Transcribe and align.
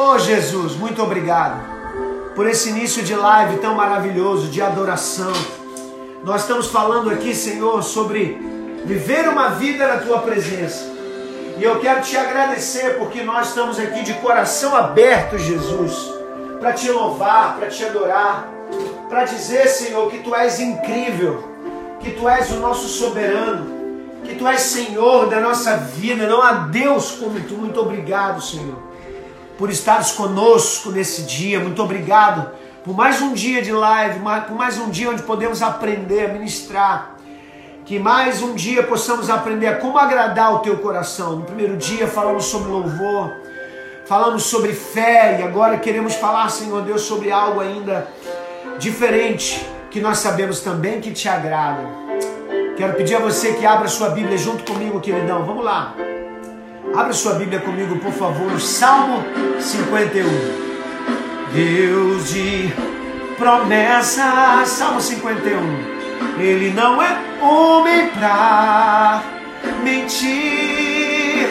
Oh 0.00 0.16
Jesus, 0.16 0.76
muito 0.76 1.02
obrigado 1.02 1.60
por 2.36 2.48
esse 2.48 2.68
início 2.68 3.02
de 3.02 3.16
live 3.16 3.58
tão 3.58 3.74
maravilhoso 3.74 4.46
de 4.46 4.62
adoração. 4.62 5.32
Nós 6.22 6.42
estamos 6.42 6.68
falando 6.68 7.10
aqui, 7.10 7.34
Senhor, 7.34 7.82
sobre 7.82 8.38
viver 8.84 9.28
uma 9.28 9.48
vida 9.48 9.88
na 9.88 9.96
tua 9.96 10.20
presença. 10.20 10.84
E 11.58 11.64
eu 11.64 11.80
quero 11.80 12.00
te 12.00 12.16
agradecer 12.16 12.96
porque 12.96 13.24
nós 13.24 13.48
estamos 13.48 13.76
aqui 13.80 14.04
de 14.04 14.14
coração 14.14 14.76
aberto, 14.76 15.36
Jesus, 15.36 16.14
para 16.60 16.72
te 16.74 16.88
louvar, 16.92 17.56
para 17.56 17.66
te 17.66 17.84
adorar, 17.84 18.48
para 19.08 19.24
dizer, 19.24 19.66
Senhor, 19.66 20.08
que 20.12 20.18
tu 20.18 20.32
és 20.32 20.60
incrível, 20.60 21.42
que 21.98 22.12
tu 22.12 22.28
és 22.28 22.52
o 22.52 22.60
nosso 22.60 22.86
soberano, 22.86 23.66
que 24.22 24.36
tu 24.36 24.46
és 24.46 24.60
Senhor 24.60 25.28
da 25.28 25.40
nossa 25.40 25.76
vida, 25.76 26.28
não 26.28 26.40
há 26.40 26.52
Deus 26.52 27.10
como 27.10 27.40
tu. 27.40 27.54
Muito 27.54 27.80
obrigado, 27.80 28.40
Senhor 28.40 28.87
por 29.58 29.68
estares 29.68 30.12
conosco 30.12 30.90
nesse 30.90 31.22
dia. 31.22 31.58
Muito 31.58 31.82
obrigado 31.82 32.48
por 32.84 32.96
mais 32.96 33.20
um 33.20 33.34
dia 33.34 33.60
de 33.60 33.72
live, 33.72 34.20
por 34.46 34.56
mais 34.56 34.78
um 34.78 34.88
dia 34.88 35.10
onde 35.10 35.22
podemos 35.22 35.60
aprender 35.60 36.26
a 36.26 36.32
ministrar. 36.32 37.16
Que 37.84 37.98
mais 37.98 38.40
um 38.40 38.54
dia 38.54 38.82
possamos 38.82 39.28
aprender 39.28 39.66
a 39.66 39.76
como 39.76 39.98
agradar 39.98 40.54
o 40.54 40.58
teu 40.60 40.78
coração. 40.78 41.36
No 41.36 41.44
primeiro 41.44 41.76
dia 41.76 42.06
falamos 42.06 42.44
sobre 42.44 42.70
louvor, 42.70 43.32
falamos 44.06 44.44
sobre 44.44 44.72
fé 44.72 45.38
e 45.40 45.42
agora 45.42 45.78
queremos 45.78 46.14
falar, 46.14 46.48
Senhor 46.50 46.82
Deus, 46.82 47.02
sobre 47.02 47.32
algo 47.32 47.60
ainda 47.60 48.06
diferente 48.78 49.66
que 49.90 50.00
nós 50.00 50.18
sabemos 50.18 50.60
também 50.60 51.00
que 51.00 51.10
te 51.10 51.28
agrada. 51.28 51.82
Quero 52.76 52.94
pedir 52.94 53.16
a 53.16 53.20
você 53.20 53.54
que 53.54 53.66
abra 53.66 53.88
sua 53.88 54.10
Bíblia 54.10 54.38
junto 54.38 54.70
comigo, 54.70 55.00
queridão. 55.00 55.44
Vamos 55.44 55.64
lá. 55.64 55.94
Abra 56.94 57.12
sua 57.12 57.34
Bíblia 57.34 57.60
comigo, 57.60 57.96
por 57.96 58.12
favor, 58.12 58.60
Salmo 58.60 59.24
51. 59.60 60.24
Deus 61.52 62.28
de 62.30 62.72
promessa, 63.36 64.62
Salmo 64.64 65.00
51. 65.00 65.98
Ele 66.38 66.70
não 66.70 67.02
é 67.02 67.18
homem 67.40 68.08
pra 68.08 69.22
mentir, 69.82 71.48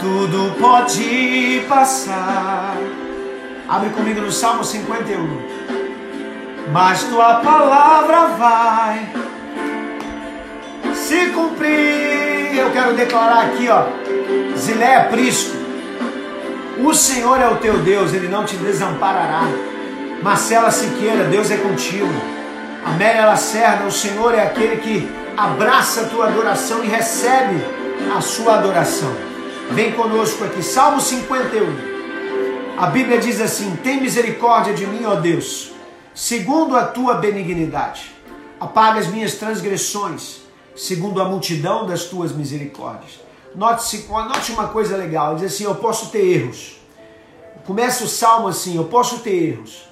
tudo 0.00 0.54
pode 0.58 1.64
passar. 1.68 2.76
Abre 3.68 3.90
comigo 3.90 4.20
no 4.20 4.32
Salmo 4.32 4.64
51. 4.64 5.68
Mas 6.72 7.04
tua 7.04 7.36
palavra 7.36 8.26
vai 8.28 9.08
se 11.08 11.30
cumprir. 11.30 12.58
Eu 12.58 12.70
quero 12.70 12.94
declarar 12.94 13.46
aqui, 13.46 13.66
ó 13.68 13.86
Ziléia 14.58 15.04
Prisco, 15.04 15.56
o 16.84 16.92
Senhor 16.92 17.40
é 17.40 17.48
o 17.48 17.56
teu 17.56 17.78
Deus, 17.78 18.12
Ele 18.12 18.28
não 18.28 18.44
te 18.44 18.56
desamparará. 18.56 19.42
Marcela 20.22 20.70
Siqueira, 20.70 21.24
Deus 21.24 21.50
é 21.50 21.56
contigo. 21.56 22.12
Amélia 22.84 23.24
Lacerda, 23.24 23.86
o 23.86 23.90
Senhor 23.90 24.34
é 24.34 24.42
aquele 24.42 24.76
que 24.76 25.08
abraça 25.36 26.02
a 26.02 26.04
tua 26.08 26.26
adoração 26.26 26.84
e 26.84 26.88
recebe 26.88 27.56
a 28.14 28.20
sua 28.20 28.56
adoração. 28.56 29.14
Vem 29.70 29.92
conosco 29.92 30.44
aqui, 30.44 30.62
Salmo 30.62 31.00
51. 31.00 32.76
A 32.76 32.86
Bíblia 32.86 33.18
diz 33.18 33.40
assim: 33.40 33.76
Tem 33.82 34.00
misericórdia 34.00 34.74
de 34.74 34.86
mim, 34.86 35.04
ó 35.06 35.14
Deus, 35.14 35.72
segundo 36.14 36.76
a 36.76 36.84
tua 36.84 37.14
benignidade. 37.14 38.14
Apaga 38.60 38.98
as 39.00 39.06
minhas 39.06 39.34
transgressões, 39.34 40.47
segundo 40.78 41.20
a 41.20 41.24
multidão 41.24 41.84
das 41.84 42.04
tuas 42.04 42.32
misericórdias. 42.32 43.20
Note, 43.54 44.06
note 44.08 44.52
uma 44.52 44.68
coisa 44.68 44.96
legal, 44.96 45.32
ele 45.32 45.40
diz 45.40 45.54
assim, 45.54 45.64
eu 45.64 45.74
posso 45.74 46.10
ter 46.10 46.24
erros. 46.24 46.78
Começa 47.66 48.04
o 48.04 48.08
salmo 48.08 48.48
assim, 48.48 48.76
eu 48.76 48.84
posso 48.84 49.18
ter 49.18 49.50
erros, 49.50 49.84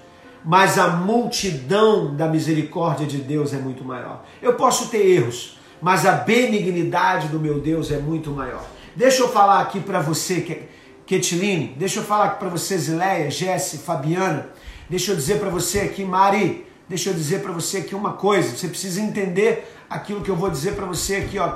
mas 0.44 0.78
a 0.78 0.88
multidão 0.88 2.14
da 2.14 2.28
misericórdia 2.28 3.06
de 3.06 3.18
Deus 3.18 3.52
é 3.52 3.58
muito 3.58 3.84
maior. 3.84 4.24
Eu 4.40 4.54
posso 4.54 4.88
ter 4.88 5.04
erros, 5.04 5.58
mas 5.82 6.06
a 6.06 6.12
benignidade 6.12 7.28
do 7.28 7.40
meu 7.40 7.60
Deus 7.60 7.90
é 7.90 7.98
muito 7.98 8.30
maior. 8.30 8.64
Deixa 8.94 9.22
eu 9.22 9.28
falar 9.28 9.60
aqui 9.60 9.80
para 9.80 10.00
você, 10.00 10.64
Ketline, 11.04 11.74
deixa 11.76 11.98
eu 11.98 12.04
falar 12.04 12.26
aqui 12.26 12.38
para 12.38 12.48
você, 12.48 12.78
Zileia, 12.78 13.30
Jesse, 13.30 13.78
Fabiana, 13.78 14.48
deixa 14.88 15.10
eu 15.10 15.16
dizer 15.16 15.38
para 15.38 15.50
você 15.50 15.80
aqui, 15.80 16.04
Mari, 16.04 16.65
deixa 16.88 17.10
eu 17.10 17.14
dizer 17.14 17.42
para 17.42 17.52
você 17.52 17.78
aqui 17.78 17.94
uma 17.94 18.14
coisa, 18.14 18.56
você 18.56 18.68
precisa 18.68 19.00
entender 19.00 19.76
aquilo 19.88 20.22
que 20.22 20.30
eu 20.30 20.36
vou 20.36 20.50
dizer 20.50 20.74
para 20.74 20.86
você 20.86 21.16
aqui, 21.16 21.38
ó, 21.38 21.48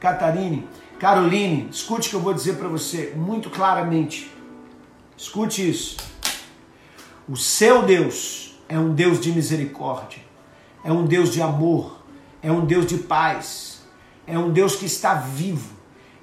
Catarine. 0.00 0.68
Caroline, 0.98 1.68
escute 1.70 2.08
o 2.08 2.10
que 2.10 2.16
eu 2.16 2.20
vou 2.20 2.32
dizer 2.32 2.54
para 2.54 2.68
você 2.68 3.12
muito 3.16 3.50
claramente. 3.50 4.30
Escute 5.16 5.68
isso. 5.68 5.96
O 7.28 7.36
seu 7.36 7.82
Deus 7.82 8.58
é 8.68 8.78
um 8.78 8.94
Deus 8.94 9.20
de 9.20 9.32
misericórdia, 9.32 10.20
é 10.82 10.92
um 10.92 11.04
Deus 11.04 11.32
de 11.32 11.42
amor, 11.42 12.00
é 12.42 12.50
um 12.50 12.64
Deus 12.64 12.86
de 12.86 12.98
paz, 12.98 13.82
é 14.26 14.38
um 14.38 14.50
Deus 14.50 14.76
que 14.76 14.86
está 14.86 15.14
vivo 15.14 15.74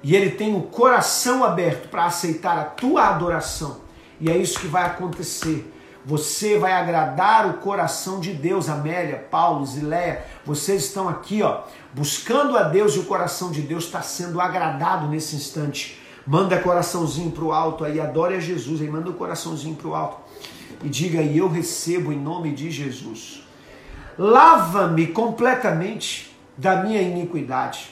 e 0.02 0.16
ele 0.16 0.30
tem 0.30 0.56
o 0.56 0.62
coração 0.62 1.44
aberto 1.44 1.88
para 1.88 2.04
aceitar 2.06 2.58
a 2.58 2.64
tua 2.64 3.08
adoração. 3.08 3.80
E 4.20 4.30
é 4.30 4.36
isso 4.36 4.58
que 4.58 4.66
vai 4.66 4.84
acontecer. 4.84 5.72
Você 6.04 6.58
vai 6.58 6.72
agradar 6.72 7.48
o 7.48 7.54
coração 7.54 8.18
de 8.18 8.32
Deus, 8.32 8.68
Amélia, 8.68 9.24
Paulo, 9.30 9.64
Zileia. 9.64 10.24
Vocês 10.44 10.84
estão 10.84 11.08
aqui, 11.08 11.42
ó, 11.42 11.62
buscando 11.94 12.56
a 12.56 12.64
Deus 12.64 12.96
e 12.96 12.98
o 12.98 13.04
coração 13.04 13.52
de 13.52 13.62
Deus 13.62 13.84
está 13.84 14.02
sendo 14.02 14.40
agradado 14.40 15.06
nesse 15.06 15.36
instante. 15.36 16.00
Manda 16.26 16.58
coraçãozinho 16.58 17.30
para 17.30 17.44
o 17.44 17.52
alto 17.52 17.84
aí, 17.84 18.00
adore 18.00 18.34
a 18.34 18.40
Jesus 18.40 18.80
aí, 18.80 18.88
manda 18.88 19.10
o 19.10 19.12
um 19.12 19.16
coraçãozinho 19.16 19.76
para 19.76 19.88
o 19.88 19.94
alto 19.94 20.18
e 20.82 20.88
diga 20.88 21.20
aí: 21.20 21.38
Eu 21.38 21.48
recebo 21.48 22.12
em 22.12 22.18
nome 22.18 22.52
de 22.52 22.70
Jesus. 22.70 23.42
Lava-me 24.18 25.06
completamente 25.08 26.36
da 26.56 26.76
minha 26.76 27.00
iniquidade 27.00 27.90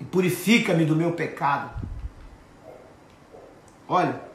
e 0.00 0.04
purifica-me 0.04 0.84
do 0.84 0.96
meu 0.96 1.12
pecado. 1.12 1.70
Olha, 3.88 4.27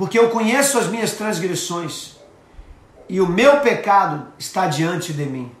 porque 0.00 0.18
eu 0.18 0.30
conheço 0.30 0.78
as 0.78 0.86
minhas 0.86 1.12
transgressões 1.12 2.16
e 3.06 3.20
o 3.20 3.28
meu 3.28 3.60
pecado 3.60 4.28
está 4.38 4.66
diante 4.66 5.12
de 5.12 5.26
mim. 5.26 5.52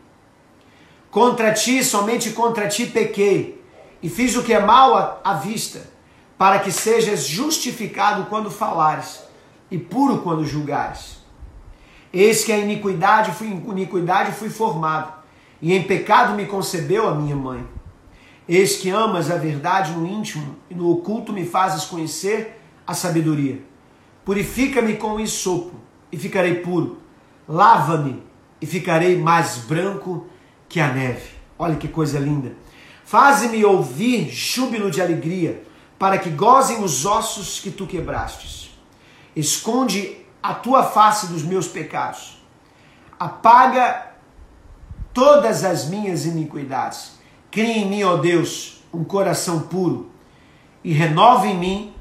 Contra 1.10 1.52
ti, 1.52 1.84
somente 1.84 2.30
contra 2.30 2.66
ti 2.66 2.86
pequei 2.86 3.62
e 4.02 4.08
fiz 4.08 4.34
o 4.34 4.42
que 4.42 4.54
é 4.54 4.58
mal 4.58 5.20
à 5.22 5.34
vista, 5.34 5.86
para 6.38 6.58
que 6.58 6.72
sejas 6.72 7.26
justificado 7.26 8.30
quando 8.30 8.50
falares 8.50 9.22
e 9.70 9.76
puro 9.76 10.22
quando 10.22 10.46
julgares. 10.46 11.18
Eis 12.10 12.42
que 12.42 12.50
a 12.50 12.56
iniquidade 12.56 13.32
fui, 13.32 13.48
iniquidade 13.48 14.32
fui 14.32 14.48
formado, 14.48 15.12
e 15.60 15.74
em 15.74 15.82
pecado 15.82 16.32
me 16.32 16.46
concebeu 16.46 17.06
a 17.06 17.14
minha 17.14 17.36
mãe. 17.36 17.62
Eis 18.48 18.78
que 18.78 18.88
amas 18.88 19.30
a 19.30 19.36
verdade 19.36 19.92
no 19.92 20.06
íntimo, 20.06 20.56
e 20.70 20.74
no 20.74 20.90
oculto 20.90 21.30
me 21.30 21.44
fazes 21.44 21.84
conhecer 21.84 22.58
a 22.86 22.94
sabedoria. 22.94 23.68
Purifica-me 24.30 24.94
com 24.94 25.14
o 25.14 25.20
ensopo 25.20 25.74
e 26.12 26.16
ficarei 26.16 26.60
puro. 26.60 26.98
Lava-me 27.48 28.22
e 28.60 28.64
ficarei 28.64 29.18
mais 29.18 29.56
branco 29.56 30.24
que 30.68 30.78
a 30.78 30.92
neve. 30.92 31.30
Olha 31.58 31.74
que 31.74 31.88
coisa 31.88 32.16
linda. 32.20 32.52
Faze-me 33.04 33.64
ouvir 33.64 34.30
júbilo 34.30 34.88
de 34.88 35.02
alegria, 35.02 35.64
para 35.98 36.16
que 36.16 36.30
gozem 36.30 36.80
os 36.80 37.04
ossos 37.04 37.58
que 37.58 37.72
tu 37.72 37.88
quebrastes. 37.88 38.70
Esconde 39.34 40.18
a 40.40 40.54
tua 40.54 40.84
face 40.84 41.26
dos 41.26 41.42
meus 41.42 41.66
pecados. 41.66 42.40
Apaga 43.18 44.12
todas 45.12 45.64
as 45.64 45.88
minhas 45.88 46.24
iniquidades. 46.24 47.18
Cria 47.50 47.78
em 47.78 47.90
mim, 47.90 48.04
ó 48.04 48.16
Deus, 48.16 48.80
um 48.94 49.02
coração 49.02 49.62
puro 49.62 50.08
e 50.84 50.92
renova 50.92 51.48
em 51.48 51.58
mim 51.58 51.94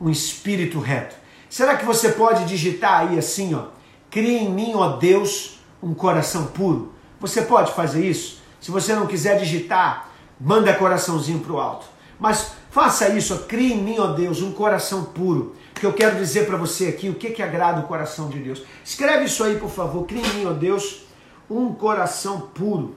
um 0.00 0.08
espírito 0.08 0.80
reto. 0.80 1.23
Será 1.54 1.76
que 1.76 1.84
você 1.84 2.08
pode 2.08 2.46
digitar 2.46 3.02
aí 3.02 3.18
assim, 3.18 3.54
ó? 3.54 3.66
Cria 4.10 4.40
em 4.40 4.50
mim, 4.50 4.72
ó 4.74 4.96
Deus, 4.96 5.60
um 5.80 5.94
coração 5.94 6.46
puro. 6.46 6.92
Você 7.20 7.42
pode 7.42 7.72
fazer 7.72 8.04
isso? 8.04 8.42
Se 8.60 8.72
você 8.72 8.92
não 8.92 9.06
quiser 9.06 9.38
digitar, 9.38 10.10
manda 10.40 10.74
coraçãozinho 10.74 11.38
pro 11.38 11.60
alto. 11.60 11.86
Mas 12.18 12.54
Faça 12.74 13.08
isso, 13.10 13.32
ó, 13.32 13.36
crie 13.46 13.72
em 13.72 13.80
mim, 13.80 14.00
ó 14.00 14.08
Deus, 14.08 14.42
um 14.42 14.50
coração 14.50 15.04
puro. 15.04 15.54
Que 15.76 15.86
eu 15.86 15.92
quero 15.92 16.16
dizer 16.16 16.44
para 16.44 16.56
você 16.56 16.88
aqui 16.88 17.08
o 17.08 17.14
que, 17.14 17.30
que 17.30 17.40
agrada 17.40 17.80
o 17.80 17.86
coração 17.86 18.28
de 18.28 18.40
Deus. 18.40 18.64
Escreve 18.84 19.26
isso 19.26 19.44
aí, 19.44 19.56
por 19.60 19.70
favor. 19.70 20.04
Crie 20.06 20.20
em 20.20 20.34
mim, 20.38 20.46
ó 20.46 20.52
Deus, 20.52 21.02
um 21.48 21.72
coração 21.72 22.40
puro. 22.52 22.96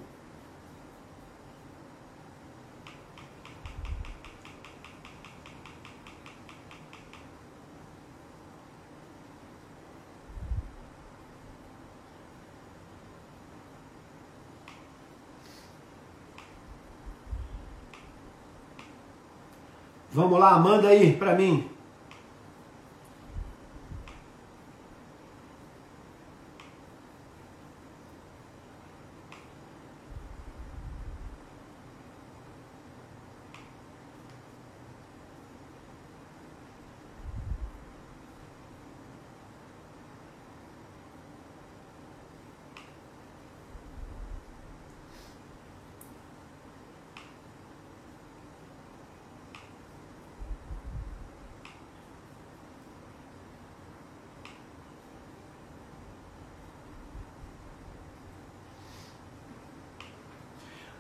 Vamos 20.18 20.40
lá, 20.40 20.58
manda 20.58 20.88
aí 20.88 21.14
para 21.14 21.36
mim. 21.36 21.64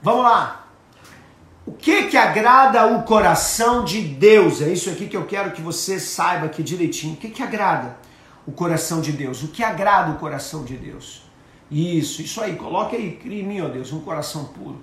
Vamos 0.02 0.24
lá. 0.24 0.68
O 1.66 1.74
que 1.74 2.04
que 2.04 2.16
agrada 2.16 2.86
o 2.88 3.04
coração 3.04 3.84
de 3.84 4.02
Deus? 4.02 4.62
É 4.62 4.70
isso 4.70 4.90
aqui 4.90 5.08
que 5.08 5.18
eu 5.18 5.26
quero 5.26 5.52
que 5.52 5.62
você 5.62 6.00
saiba 6.00 6.46
aqui 6.46 6.64
direitinho. 6.64 7.16
O 7.16 7.18
que 7.18 7.30
que 7.30 7.44
agrada 7.44 7.98
o 8.46 8.52
coração 8.52 9.02
de 9.02 9.12
Deus? 9.12 9.44
O 9.44 9.50
que 9.50 9.64
agrada 9.64 10.12
o 10.12 10.16
coração 10.16 10.64
de 10.64 10.78
Deus? 10.78 11.24
Isso, 11.70 12.22
isso 12.22 12.40
aí. 12.42 12.56
Coloque 12.56 12.96
aí, 12.96 13.18
crie 13.18 13.42
em 13.42 13.44
mim, 13.44 13.62
ó 13.62 13.68
Deus, 13.68 13.92
um 13.92 14.00
coração 14.00 14.46
puro. 14.46 14.82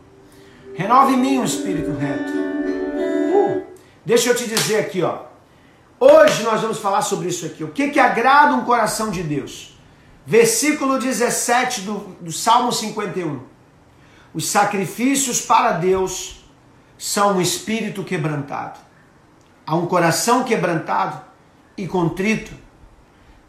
Renove 0.75 1.15
em 1.15 1.17
mim 1.17 1.39
um 1.39 1.45
espírito 1.45 1.91
reto. 1.93 2.33
Uh, 2.33 3.63
deixa 4.05 4.29
eu 4.29 4.35
te 4.35 4.47
dizer 4.47 4.81
aqui, 4.81 5.03
ó. 5.03 5.21
Hoje 5.99 6.43
nós 6.43 6.61
vamos 6.61 6.79
falar 6.79 7.01
sobre 7.01 7.29
isso 7.29 7.47
aqui. 7.47 7.65
O 7.65 7.69
que 7.69 7.89
que 7.89 7.99
agrada 7.99 8.55
um 8.55 8.65
coração 8.65 9.11
de 9.11 9.23
Deus? 9.23 9.79
Versículo 10.27 10.99
17 10.99 11.83
do, 11.83 11.99
do 12.21 12.33
Salmo 12.33 12.73
51. 12.73 13.54
Os 14.35 14.49
sacrifícios 14.49 15.41
para 15.41 15.71
Deus 15.73 16.45
são 16.99 17.37
um 17.37 17.41
espírito 17.41 18.03
quebrantado. 18.03 18.81
A 19.65 19.77
um 19.77 19.87
coração 19.87 20.43
quebrantado 20.43 21.23
e 21.77 21.87
contrito, 21.87 22.53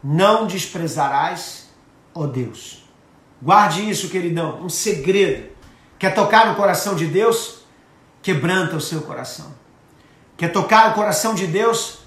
não 0.02 0.46
desprezarás, 0.46 1.68
ó 2.14 2.26
Deus. 2.26 2.84
Guarde 3.42 3.90
isso, 3.90 4.08
queridão, 4.08 4.62
um 4.62 4.68
segredo. 4.68 5.50
Quer 5.98 6.14
tocar 6.14 6.46
no 6.46 6.54
coração 6.54 6.94
de 6.94 7.06
Deus? 7.06 7.64
Quebranta 8.22 8.76
o 8.76 8.80
seu 8.80 9.02
coração. 9.02 9.52
Quer 10.36 10.52
tocar 10.52 10.92
o 10.92 10.94
coração 10.94 11.34
de 11.34 11.48
Deus? 11.48 11.98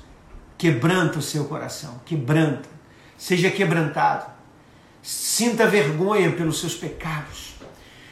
Quebranta 0.58 1.20
o 1.20 1.22
seu 1.22 1.46
coração. 1.46 2.00
Quebranta. 2.06 2.70
Seja 3.18 3.52
quebrantado. 3.52 4.26
Sinta 5.02 5.68
vergonha 5.68 6.32
pelos 6.32 6.60
seus 6.60 6.76
pecados 6.76 7.49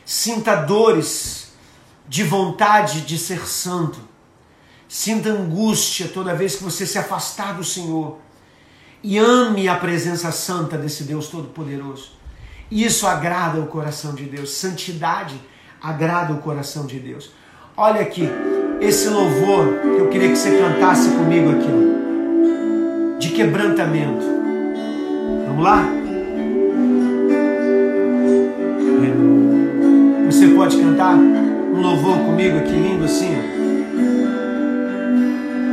Sinta 0.07 0.55
dores 0.55 1.51
de 2.07 2.23
vontade 2.23 3.01
de 3.01 3.17
ser 3.17 3.45
santo. 3.45 3.99
Sinta 4.87 5.27
angústia 5.27 6.07
toda 6.07 6.33
vez 6.33 6.55
que 6.55 6.63
você 6.63 6.85
se 6.85 6.97
afastar 6.97 7.55
do 7.55 7.63
Senhor. 7.65 8.17
E 9.03 9.17
ame 9.17 9.67
a 9.67 9.75
presença 9.75 10.31
santa 10.31 10.77
desse 10.77 11.03
Deus 11.03 11.27
Todo-Poderoso. 11.27 12.11
Isso 12.71 13.05
agrada 13.05 13.59
o 13.59 13.67
coração 13.67 14.15
de 14.15 14.23
Deus. 14.23 14.51
Santidade 14.51 15.35
agrada 15.81 16.31
o 16.31 16.37
coração 16.37 16.85
de 16.85 16.99
Deus. 16.99 17.31
Olha 17.75 17.99
aqui, 17.99 18.29
esse 18.79 19.09
louvor 19.09 19.73
que 19.81 19.99
eu 19.99 20.07
queria 20.07 20.29
que 20.29 20.37
você 20.37 20.57
cantasse 20.57 21.09
comigo 21.09 21.51
aqui, 21.51 23.19
de 23.19 23.35
quebrantamento. 23.35 24.25
Vamos 25.47 25.63
lá? 25.65 26.06
Pode 30.57 30.75
cantar 30.77 31.13
um 31.13 31.79
louvor 31.79 32.17
comigo 32.17 32.57
aqui 32.57 32.71
lindo 32.71 33.05
assim? 33.05 33.37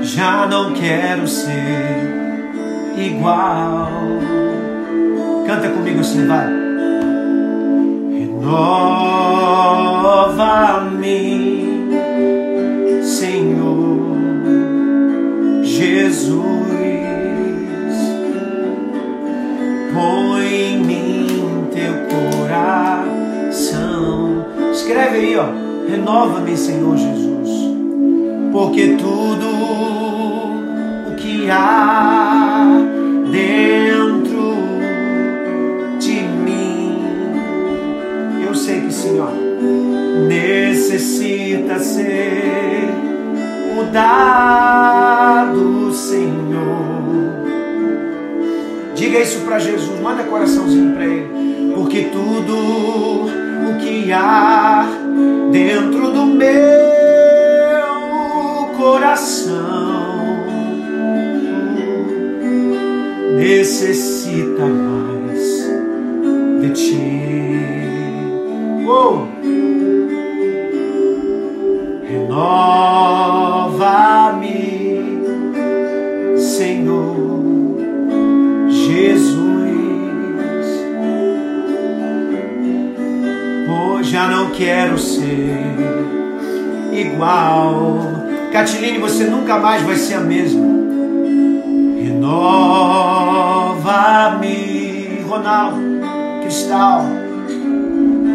Já 0.02 0.46
não 0.46 0.74
quero 0.74 1.26
ser 1.26 2.52
igual. 2.94 3.88
Canta 5.46 5.70
comigo 5.70 6.00
assim, 6.00 6.26
vai. 6.26 6.48
Renova-me, 8.12 8.84
Senhor 13.02 14.04
Jesus. 15.62 16.44
Põe 19.94 20.73
Escreve 24.84 25.16
aí, 25.16 25.34
ó. 25.34 25.46
Renova-me, 25.88 26.54
Senhor 26.54 26.94
Jesus, 26.94 27.48
porque 28.52 28.96
tudo 28.98 29.46
o 31.08 31.14
que 31.16 31.50
há 31.50 32.66
dentro 33.32 34.56
de 35.98 36.20
mim, 36.44 36.98
eu 38.46 38.54
sei 38.54 38.82
que, 38.82 38.92
Senhor, 38.92 39.32
necessita 40.28 41.78
ser 41.78 42.90
mudado, 43.74 45.10
Senhor. 45.94 46.84
Diga 48.94 49.18
isso 49.18 49.40
para 49.46 49.58
Jesus, 49.58 49.98
manda 50.02 50.24
coraçãozinho 50.24 50.92
para 50.92 51.06
ele, 51.06 51.72
porque 51.74 52.10
tudo 52.12 53.13
que 53.78 54.12
há 54.12 54.86
dentro 55.50 56.10
do 56.10 56.26
meu 56.26 56.54
coração 58.76 60.14
necessita 63.36 64.64
mais 64.64 65.68
de 66.60 66.70
ti. 66.70 67.03
Já 84.14 84.28
não 84.28 84.50
quero 84.50 84.96
ser 84.96 85.58
igual. 86.92 87.98
Catiline, 88.52 88.98
você 88.98 89.24
nunca 89.24 89.58
mais 89.58 89.82
vai 89.82 89.96
ser 89.96 90.14
a 90.14 90.20
mesma. 90.20 90.64
Renova-me, 92.00 92.38
Ronaldo, 95.28 95.80
Cristal, 96.42 97.06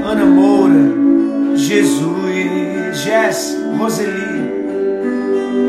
Ana 0.05 0.25
Moura, 0.25 1.55
Jesus, 1.55 2.97
Jess, 3.01 3.57
Roseli, 3.77 4.51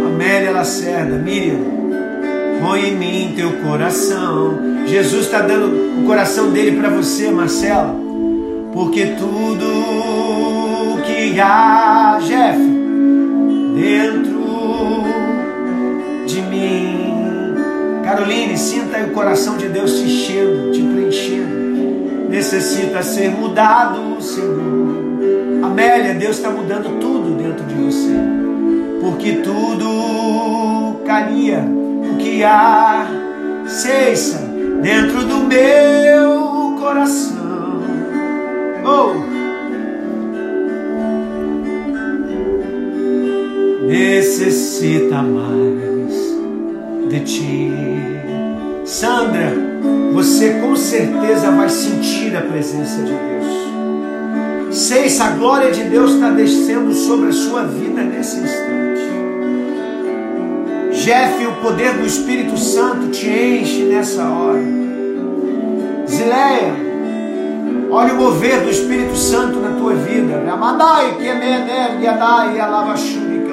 Amélia 0.09 0.51
Lacerda, 0.51 1.19
Miriam. 1.19 1.79
Põe 2.61 2.89
em 2.89 2.97
mim 2.97 3.35
teu 3.37 3.53
coração. 3.63 4.59
Jesus 4.87 5.27
está 5.27 5.41
dando 5.41 6.03
o 6.03 6.05
coração 6.05 6.51
dele 6.51 6.81
para 6.81 6.91
você, 6.91 7.31
Marcela 7.31 8.00
porque 8.73 9.15
tudo 9.19 11.03
que 11.05 11.41
há, 11.41 12.19
Jeff, 12.21 12.59
dentro 13.75 14.41
de 16.27 16.43
mim. 16.43 17.55
Caroline, 18.05 18.57
sinta 18.57 18.99
o 19.05 19.11
coração 19.11 19.57
de 19.57 19.69
Deus 19.69 19.95
te 19.95 20.05
enchendo, 20.05 20.73
te 20.73 20.83
preenchendo. 20.83 22.29
Necessita 22.29 23.03
ser 23.03 23.31
mudado, 23.31 24.21
Senhor. 24.23 25.65
Amélia, 25.65 26.15
Deus 26.15 26.37
está 26.37 26.51
mudando 26.51 26.99
tudo 27.01 27.37
dentro 27.37 27.65
de 27.65 27.75
você. 27.75 28.41
porque 29.01 29.33
tudo 29.37 31.01
caía, 31.07 31.61
o 31.61 32.17
que 32.19 32.45
há 32.45 33.07
cessa 33.67 34.39
dentro 34.83 35.25
do 35.25 35.39
meu 35.39 36.77
coração. 36.79 37.40
Oh! 38.93 39.15
necessita 43.87 45.23
mais 45.23 46.15
de 47.09 47.21
ti. 47.21 47.73
Sandra, 48.85 49.53
você 50.13 50.55
com 50.61 50.75
certeza 50.75 51.51
vai 51.53 51.69
sentir 51.69 52.37
a 52.37 52.43
presença 52.43 53.03
de 53.03 53.13
Deus. 53.13 54.77
Sei 54.77 55.09
se 55.09 55.23
a 55.23 55.31
glória 55.31 55.71
de 55.71 55.85
Deus 55.85 56.13
está 56.13 56.31
descendo 56.31 56.93
sobre 56.93 57.29
a 57.29 57.33
sua 57.33 57.63
vida 57.65 58.03
nesse 58.03 58.41
instante. 58.41 59.01
Jeff, 60.93 61.47
o 61.47 61.63
poder 61.63 61.95
do 61.95 62.07
Espírito 62.07 62.57
Santo 62.59 63.09
te 63.09 63.29
enche 63.29 63.85
nessa 63.85 64.29
hora. 64.29 64.80
Olha 68.01 68.15
o 68.15 68.17
mover 68.17 68.63
do 68.63 68.71
Espírito 68.71 69.15
Santo 69.15 69.61
na 69.61 69.77
tua 69.79 69.95
vida. 69.95 70.39
Alavashemi, 72.61 73.45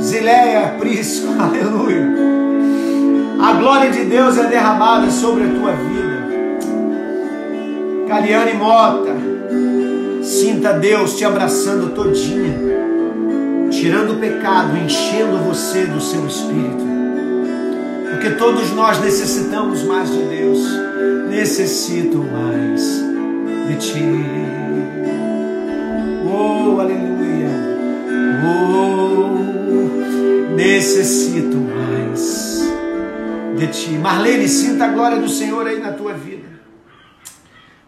Zileia, 0.00 0.76
Prisco, 0.78 1.26
aleluia. 1.42 2.14
A 3.40 3.52
glória 3.54 3.90
de 3.90 4.04
Deus 4.04 4.38
é 4.38 4.44
derramada 4.44 5.10
sobre 5.10 5.44
a 5.44 5.48
tua 5.48 5.72
vida. 5.72 6.06
Caliane 8.08 8.52
Mota, 8.54 9.16
sinta 10.22 10.74
Deus 10.74 11.16
te 11.16 11.24
abraçando 11.24 11.92
todinha, 11.92 12.56
tirando 13.68 14.12
o 14.12 14.20
pecado, 14.20 14.76
enchendo 14.76 15.38
você 15.38 15.86
do 15.86 16.00
seu 16.00 16.24
espírito. 16.24 16.86
Porque 18.10 18.30
todos 18.30 18.72
nós 18.72 19.00
necessitamos 19.00 19.82
mais 19.82 20.08
de 20.08 20.22
Deus. 20.22 20.85
Necessito 21.28 22.18
mais 22.18 22.82
de 23.68 23.76
ti. 23.76 24.02
Oh, 26.24 26.80
aleluia. 26.80 27.50
Oh, 28.44 28.94
necessito 30.54 31.56
mais 31.56 32.62
de 33.56 33.66
ti. 33.68 33.90
Marlene, 33.90 34.48
sinta 34.48 34.86
a 34.86 34.88
glória 34.88 35.20
do 35.20 35.28
Senhor 35.28 35.66
aí 35.66 35.78
na 35.80 35.92
tua 35.92 36.14
vida. 36.14 36.48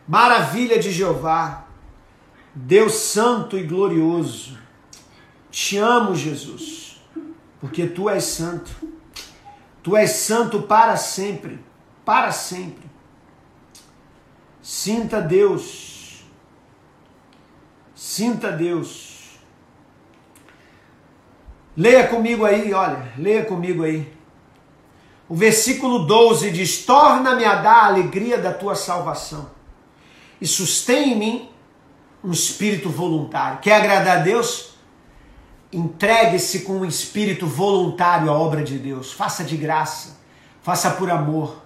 Maravilha 0.07 0.79
de 0.79 0.91
Jeová, 0.91 1.67
Deus 2.55 2.95
santo 2.95 3.59
e 3.59 3.63
glorioso. 3.63 4.59
Te 5.51 5.77
amo, 5.79 6.15
Jesus, 6.15 7.01
porque 7.61 7.87
tu 7.87 8.09
és 8.09 8.25
santo. 8.25 8.71
Tu 9.83 9.97
és 9.97 10.11
santo 10.11 10.63
para 10.63 10.97
sempre, 10.97 11.59
para 12.05 12.33
sempre. 12.33 12.88
Sinta 14.69 15.23
Deus. 15.23 16.23
Sinta 17.95 18.53
Deus. 18.53 19.39
Leia 21.75 22.07
comigo 22.07 22.45
aí, 22.45 22.75
olha, 22.75 23.11
leia 23.17 23.47
comigo 23.47 23.83
aí. 23.83 24.13
O 25.27 25.35
versículo 25.35 26.01
12 26.01 26.51
diz: 26.51 26.85
Torna-me 26.85 27.47
a 27.47 27.55
dar 27.55 27.77
a 27.77 27.87
alegria 27.87 28.37
da 28.37 28.53
tua 28.53 28.75
salvação 28.75 29.49
e 30.39 30.47
sustém 30.47 31.15
em 31.15 31.17
mim 31.17 31.51
um 32.23 32.31
espírito 32.31 32.91
voluntário. 32.91 33.61
Quer 33.61 33.77
agradar 33.77 34.19
a 34.19 34.21
Deus? 34.21 34.75
Entregue-se 35.73 36.61
com 36.61 36.81
um 36.81 36.85
espírito 36.85 37.47
voluntário 37.47 38.31
à 38.31 38.35
obra 38.35 38.63
de 38.63 38.79
Deus. 38.79 39.15
Faça 39.15 39.43
de 39.43 39.57
graça, 39.57 40.19
faça 40.61 40.91
por 40.91 41.11
amor. 41.11 41.57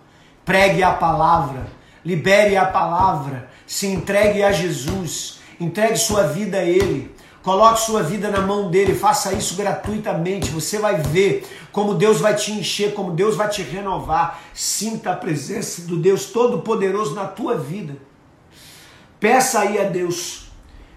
Pregue 0.44 0.84
a 0.84 0.94
palavra, 0.94 1.81
libere 2.04 2.56
a 2.56 2.64
palavra, 2.64 3.48
se 3.66 3.86
entregue 3.86 4.42
a 4.42 4.52
Jesus, 4.52 5.40
entregue 5.58 5.96
sua 5.96 6.24
vida 6.24 6.58
a 6.58 6.64
Ele. 6.64 7.12
Coloque 7.42 7.80
sua 7.80 8.04
vida 8.04 8.30
na 8.30 8.40
mão 8.40 8.70
dele, 8.70 8.94
faça 8.94 9.32
isso 9.32 9.56
gratuitamente. 9.56 10.50
Você 10.50 10.78
vai 10.78 10.98
ver 10.98 11.44
como 11.72 11.94
Deus 11.94 12.20
vai 12.20 12.36
te 12.36 12.52
encher, 12.52 12.94
como 12.94 13.10
Deus 13.10 13.34
vai 13.34 13.48
te 13.48 13.62
renovar. 13.62 14.40
Sinta 14.54 15.10
a 15.10 15.16
presença 15.16 15.82
do 15.82 15.96
Deus 15.96 16.26
Todo-Poderoso 16.26 17.14
na 17.14 17.26
tua 17.26 17.56
vida. 17.56 17.96
Peça 19.18 19.60
aí 19.60 19.80
a 19.80 19.84
Deus, 19.84 20.52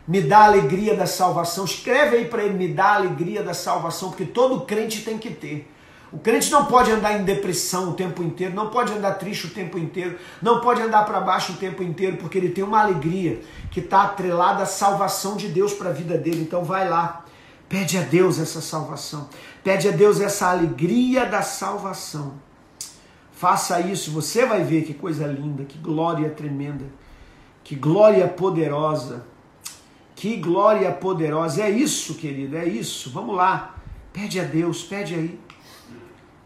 me 0.07 0.21
dá 0.21 0.39
a 0.39 0.45
alegria 0.45 0.95
da 0.95 1.07
salvação. 1.07 1.65
Escreve 1.65 2.17
aí 2.17 2.25
para 2.25 2.43
ele, 2.43 2.53
me 2.53 2.67
dá 2.67 2.85
a 2.85 2.95
alegria 2.95 3.41
da 3.41 3.53
salvação, 3.55 4.09
porque 4.09 4.25
todo 4.25 4.61
crente 4.61 5.01
tem 5.01 5.17
que 5.17 5.31
ter. 5.31 5.71
O 6.11 6.19
crente 6.19 6.51
não 6.51 6.65
pode 6.65 6.91
andar 6.91 7.19
em 7.19 7.23
depressão 7.23 7.89
o 7.89 7.93
tempo 7.93 8.23
inteiro, 8.23 8.53
não 8.53 8.69
pode 8.69 8.93
andar 8.93 9.13
triste 9.15 9.47
o 9.47 9.49
tempo 9.49 9.77
inteiro, 9.77 10.17
não 10.41 10.61
pode 10.61 10.81
andar 10.81 11.03
para 11.05 11.19
baixo 11.19 11.53
o 11.53 11.55
tempo 11.57 11.83
inteiro, 11.83 12.17
porque 12.17 12.37
ele 12.37 12.49
tem 12.49 12.63
uma 12.63 12.81
alegria 12.81 13.41
que 13.71 13.79
está 13.79 14.03
atrelada 14.03 14.63
à 14.63 14.65
salvação 14.65 15.35
de 15.35 15.47
Deus 15.47 15.73
para 15.73 15.89
a 15.89 15.93
vida 15.93 16.17
dele. 16.17 16.41
Então 16.41 16.63
vai 16.63 16.87
lá, 16.87 17.25
pede 17.67 17.97
a 17.97 18.01
Deus 18.01 18.39
essa 18.39 18.61
salvação, 18.61 19.29
pede 19.63 19.87
a 19.87 19.91
Deus 19.91 20.21
essa 20.21 20.49
alegria 20.49 21.25
da 21.25 21.41
salvação. 21.41 22.35
Faça 23.33 23.81
isso, 23.81 24.11
você 24.11 24.45
vai 24.45 24.63
ver 24.63 24.83
que 24.83 24.93
coisa 24.93 25.27
linda, 25.27 25.65
que 25.65 25.77
glória 25.77 26.29
tremenda, 26.29 26.85
que 27.63 27.75
glória 27.75 28.25
poderosa, 28.27 29.25
que 30.15 30.37
glória 30.37 30.89
poderosa. 30.91 31.61
É 31.61 31.69
isso, 31.69 32.15
querido, 32.15 32.55
é 32.55 32.65
isso. 32.65 33.09
Vamos 33.09 33.35
lá, 33.35 33.75
pede 34.13 34.39
a 34.39 34.43
Deus, 34.43 34.83
pede 34.83 35.13
aí. 35.13 35.39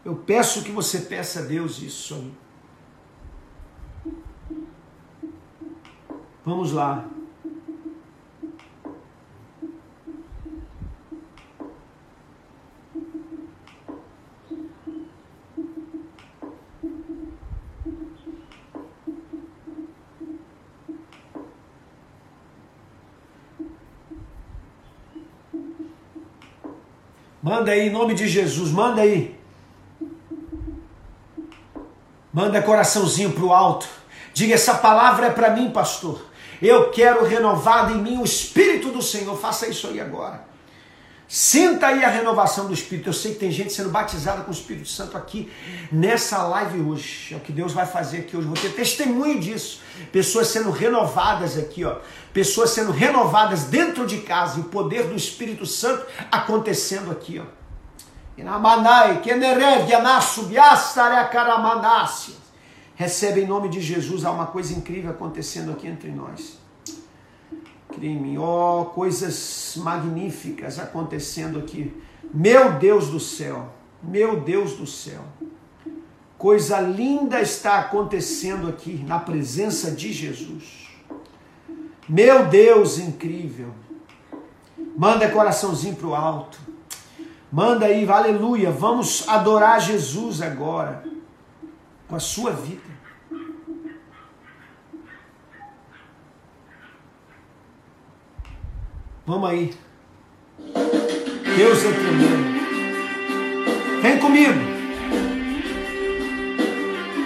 Eu 0.04 0.16
peço 0.16 0.62
que 0.62 0.72
você 0.72 1.00
peça 1.00 1.40
a 1.40 1.42
Deus 1.42 1.82
isso. 1.82 2.32
Vamos 6.44 6.72
lá. 6.72 7.06
Manda 27.42 27.72
aí, 27.72 27.88
em 27.88 27.90
nome 27.90 28.14
de 28.14 28.26
Jesus, 28.28 28.70
manda 28.70 29.02
aí. 29.02 29.39
Manda 32.32 32.62
coraçãozinho 32.62 33.32
para 33.32 33.44
o 33.44 33.52
alto. 33.52 33.86
Diga: 34.32 34.54
essa 34.54 34.74
palavra 34.74 35.26
é 35.26 35.30
para 35.30 35.50
mim, 35.50 35.70
pastor. 35.70 36.24
Eu 36.62 36.90
quero 36.90 37.24
renovado 37.24 37.92
em 37.94 38.02
mim 38.02 38.18
o 38.18 38.24
Espírito 38.24 38.90
do 38.90 39.02
Senhor. 39.02 39.36
Faça 39.36 39.66
isso 39.66 39.86
aí 39.86 40.00
agora. 40.00 40.50
Sinta 41.26 41.86
aí 41.86 42.04
a 42.04 42.08
renovação 42.08 42.66
do 42.66 42.74
Espírito. 42.74 43.08
Eu 43.08 43.12
sei 43.12 43.32
que 43.32 43.38
tem 43.38 43.52
gente 43.52 43.72
sendo 43.72 43.88
batizada 43.88 44.42
com 44.42 44.50
o 44.50 44.54
Espírito 44.54 44.88
Santo 44.88 45.16
aqui 45.16 45.50
nessa 45.90 46.42
live 46.42 46.80
hoje. 46.80 47.32
É 47.32 47.36
o 47.36 47.40
que 47.40 47.52
Deus 47.52 47.72
vai 47.72 47.86
fazer 47.86 48.18
aqui 48.18 48.36
hoje. 48.36 48.48
Vou 48.48 48.56
ter 48.56 48.70
testemunho 48.70 49.38
disso. 49.38 49.80
Pessoas 50.10 50.48
sendo 50.48 50.70
renovadas 50.72 51.56
aqui, 51.56 51.84
ó. 51.84 51.98
Pessoas 52.32 52.70
sendo 52.70 52.90
renovadas 52.90 53.64
dentro 53.64 54.06
de 54.06 54.18
casa. 54.18 54.58
E 54.58 54.62
o 54.62 54.64
poder 54.64 55.04
do 55.04 55.14
Espírito 55.14 55.64
Santo 55.64 56.04
acontecendo 56.32 57.12
aqui, 57.12 57.38
ó. 57.38 57.59
Recebe 62.94 63.40
em 63.40 63.46
nome 63.46 63.68
de 63.68 63.80
Jesus, 63.80 64.24
há 64.24 64.30
uma 64.30 64.46
coisa 64.46 64.74
incrível 64.74 65.10
acontecendo 65.10 65.72
aqui 65.72 65.86
entre 65.86 66.10
nós. 66.10 66.58
Crime, 67.88 68.38
ó, 68.38 68.82
oh, 68.82 68.84
coisas 68.86 69.74
magníficas 69.76 70.78
acontecendo 70.78 71.58
aqui. 71.58 71.94
Meu 72.32 72.72
Deus 72.72 73.08
do 73.08 73.18
céu, 73.18 73.72
meu 74.02 74.40
Deus 74.40 74.74
do 74.74 74.86
céu. 74.86 75.22
Coisa 76.38 76.80
linda 76.80 77.40
está 77.40 77.78
acontecendo 77.78 78.68
aqui 78.68 79.04
na 79.06 79.18
presença 79.18 79.90
de 79.90 80.12
Jesus. 80.12 80.88
Meu 82.08 82.46
Deus 82.46 82.98
incrível. 82.98 83.74
Manda 84.96 85.28
coraçãozinho 85.30 85.96
para 85.96 86.06
o 86.06 86.14
alto. 86.14 86.58
Manda 87.52 87.86
aí, 87.86 88.08
aleluia. 88.08 88.70
Vamos 88.70 89.28
adorar 89.28 89.80
Jesus 89.80 90.40
agora 90.40 91.02
com 92.08 92.14
a 92.14 92.20
sua 92.20 92.52
vida. 92.52 92.90
Vamos 99.26 99.50
aí. 99.50 99.74
Deus 101.56 101.84
é 101.84 101.92
tremendo. 101.92 102.60
Vem 104.02 104.18
comigo. 104.18 104.58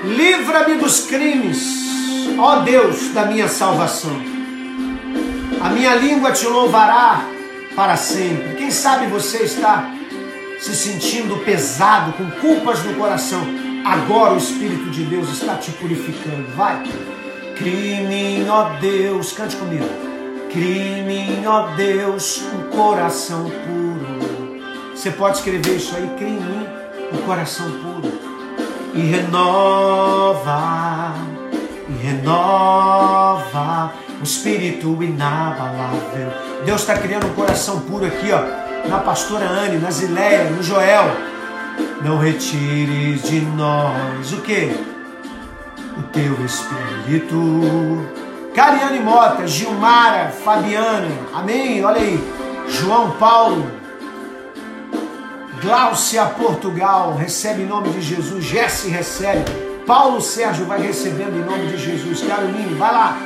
Livra-me 0.04 0.74
dos 0.76 1.06
crimes, 1.06 2.36
ó 2.38 2.60
Deus, 2.60 3.10
da 3.12 3.26
minha 3.26 3.48
salvação. 3.48 4.16
A 5.62 5.70
minha 5.70 5.94
língua 5.94 6.32
te 6.32 6.46
louvará 6.46 7.26
para 7.76 7.96
sempre. 7.96 8.54
Quem 8.56 8.70
sabe 8.70 9.06
você 9.06 9.44
está 9.44 9.90
se 10.58 10.74
sentindo 10.74 11.44
pesado, 11.44 12.12
com 12.12 12.30
culpas 12.40 12.82
no 12.84 12.94
coração. 12.94 13.42
Agora 13.84 14.34
o 14.34 14.38
Espírito 14.38 14.90
de 14.90 15.04
Deus 15.04 15.28
está 15.30 15.56
te 15.56 15.70
purificando. 15.72 16.46
Vai. 16.56 16.82
Mim, 17.60 18.48
ó 18.48 18.70
Deus, 18.80 19.32
cante 19.32 19.56
comigo. 19.56 19.84
Mim, 20.54 21.44
ó 21.46 21.68
Deus, 21.74 22.42
um 22.42 22.76
coração 22.76 23.44
puro. 23.44 24.62
Você 24.94 25.10
pode 25.10 25.38
escrever 25.38 25.76
isso 25.76 25.94
aí, 25.96 26.02
mim 26.02 26.84
um 27.12 27.18
coração 27.26 27.70
puro. 27.70 28.12
E 28.94 29.00
renova, 29.00 30.52
e 31.88 31.92
renova 32.06 33.92
o 34.20 34.24
espírito 34.24 35.02
inabalável. 35.02 36.32
Deus 36.64 36.80
está 36.80 36.96
criando 36.96 37.26
um 37.26 37.34
coração 37.34 37.80
puro 37.80 38.06
aqui, 38.06 38.30
ó, 38.30 38.63
na 38.88 38.98
pastora 38.98 39.46
Anne, 39.46 39.78
na 39.78 39.90
Zileia, 39.90 40.50
no 40.50 40.62
Joel. 40.62 41.10
Não 42.02 42.18
retires 42.18 43.22
de 43.22 43.40
nós 43.40 44.32
o 44.32 44.40
que? 44.42 44.74
O 45.96 46.02
teu 46.12 46.44
espírito. 46.44 48.06
Cariane 48.54 49.00
Mota, 49.00 49.46
Gilmara, 49.46 50.30
Fabiana, 50.30 51.08
amém? 51.32 51.84
Olha 51.84 52.00
aí, 52.00 52.22
João 52.68 53.10
Paulo, 53.12 53.66
Gláucia 55.60 56.24
Portugal, 56.26 57.16
recebe 57.16 57.62
em 57.62 57.66
nome 57.66 57.88
de 57.90 58.00
Jesus, 58.00 58.44
Jesse 58.44 58.88
recebe, 58.88 59.44
Paulo 59.84 60.20
Sérgio 60.20 60.66
vai 60.66 60.80
recebendo 60.80 61.36
em 61.36 61.44
nome 61.44 61.66
de 61.66 61.78
Jesus, 61.78 62.22
Caroline, 62.22 62.74
vai 62.74 62.92
lá, 62.92 63.18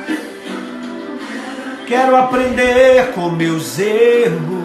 Quero 1.89 2.15
aprender 2.15 3.13
com 3.13 3.31
meus 3.31 3.79
erros, 3.79 4.58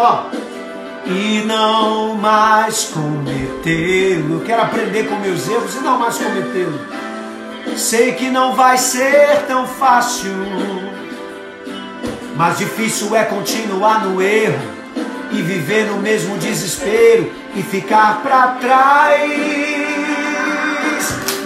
ó, 0.00 0.24
e 1.06 1.42
não 1.46 2.14
mais 2.14 2.84
cometê-lo. 2.84 4.40
Quero 4.44 4.62
aprender 4.62 5.08
com 5.08 5.16
meus 5.16 5.48
erros 5.48 5.74
e 5.74 5.80
não 5.80 5.98
mais 5.98 6.16
cometê-lo. 6.16 6.78
Sei 7.76 8.12
que 8.12 8.30
não 8.30 8.54
vai 8.54 8.78
ser 8.78 9.44
tão 9.46 9.66
fácil, 9.66 10.32
mas 12.36 12.58
difícil 12.58 13.14
é 13.14 13.24
continuar 13.24 14.04
no 14.06 14.20
erro 14.22 14.58
e 15.30 15.42
viver 15.42 15.86
no 15.86 15.98
mesmo 15.98 16.36
desespero 16.38 17.30
e 17.54 17.62
ficar 17.62 18.22
para 18.22 18.48
trás. 18.60 19.30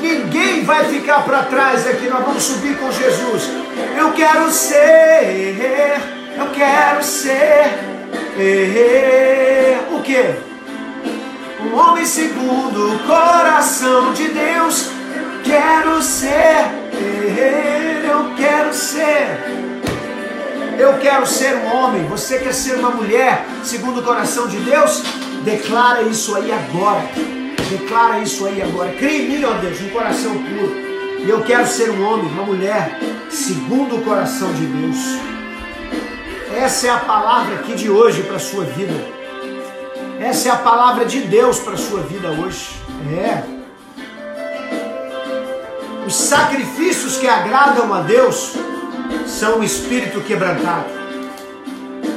Ninguém 0.01 0.65
vai 0.65 0.85
ficar 0.85 1.23
para 1.25 1.43
trás 1.45 1.87
aqui. 1.87 2.09
Nós 2.09 2.25
vamos 2.25 2.43
subir 2.43 2.77
com 2.79 2.91
Jesus. 2.91 3.51
Eu 3.97 4.13
quero 4.13 4.51
ser, 4.51 6.01
eu 6.37 6.51
quero 6.51 7.03
ser 7.03 7.94
o 9.93 10.03
que? 10.03 10.35
Um 11.63 11.77
homem 11.77 12.05
segundo 12.05 12.95
o 12.95 12.99
coração 13.01 14.13
de 14.13 14.29
Deus. 14.29 14.91
Quero 15.45 16.03
ser, 16.03 16.71
eu 18.09 18.35
quero 18.37 18.75
ser. 18.75 19.65
Eu 20.77 20.99
quero 20.99 21.25
ser 21.27 21.55
um 21.55 21.73
homem, 21.73 22.05
você 22.07 22.39
quer 22.39 22.53
ser 22.53 22.75
uma 22.75 22.91
mulher 22.91 23.47
segundo 23.63 24.01
o 24.01 24.03
coração 24.03 24.49
de 24.49 24.59
Deus? 24.59 25.03
Declara 25.45 26.03
isso 26.03 26.35
aí 26.35 26.51
agora. 26.51 27.05
Declara 27.71 28.19
isso 28.19 28.47
aí 28.47 28.61
agora. 28.61 28.91
Crê 28.93 29.19
em 29.19 29.29
mim, 29.29 29.45
ó 29.45 29.53
Deus, 29.53 29.81
um 29.81 29.91
coração 29.91 30.33
puro. 30.33 30.75
E 31.25 31.31
eu 31.31 31.43
quero 31.43 31.67
ser 31.67 31.91
um 31.91 32.05
homem, 32.05 32.27
uma 32.27 32.43
mulher, 32.43 32.99
segundo 33.31 33.97
o 33.97 34.03
coração 34.03 34.53
de 34.53 34.67
Deus. 34.67 35.35
Essa 36.57 36.87
é 36.87 36.91
a 36.91 37.01
palavra 37.01 37.57
aqui 37.57 37.75
de 37.75 37.91
hoje 37.91 38.23
para 38.23 38.37
a 38.37 38.39
sua 38.41 38.65
vida. 38.65 38.95
Essa 40.21 40.49
é 40.49 40.53
a 40.53 40.57
palavra 40.57 41.05
de 41.05 41.21
Deus 41.23 41.59
para 41.59 41.73
a 41.73 41.77
sua 41.77 42.01
vida 42.01 42.29
hoje. 42.31 42.71
É. 43.19 43.43
Os 46.07 46.15
sacrifícios 46.15 47.17
que 47.17 47.27
agradam 47.27 47.93
a 47.93 48.03
Deus 48.03 48.55
são 49.27 49.59
o 49.59 49.65
espírito 49.65 50.21
quebrantado. 50.21 50.87